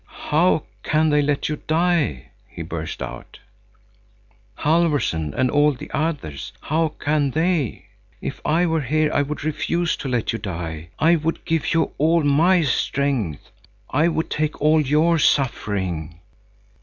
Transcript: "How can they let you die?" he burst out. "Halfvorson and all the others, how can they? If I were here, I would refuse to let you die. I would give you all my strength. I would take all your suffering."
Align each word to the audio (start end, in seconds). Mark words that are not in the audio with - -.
"How 0.31 0.63
can 0.81 1.09
they 1.11 1.21
let 1.21 1.47
you 1.47 1.57
die?" 1.67 2.29
he 2.47 2.63
burst 2.63 3.03
out. 3.03 3.37
"Halfvorson 4.57 5.31
and 5.35 5.51
all 5.51 5.73
the 5.73 5.91
others, 5.93 6.53
how 6.59 6.95
can 6.99 7.29
they? 7.29 7.85
If 8.19 8.41
I 8.43 8.65
were 8.65 8.81
here, 8.81 9.11
I 9.13 9.21
would 9.21 9.43
refuse 9.43 9.95
to 9.97 10.09
let 10.09 10.33
you 10.33 10.39
die. 10.39 10.89
I 10.97 11.17
would 11.17 11.45
give 11.45 11.71
you 11.75 11.91
all 11.99 12.23
my 12.23 12.63
strength. 12.63 13.51
I 13.91 14.07
would 14.07 14.31
take 14.31 14.59
all 14.59 14.81
your 14.81 15.19
suffering." 15.19 16.19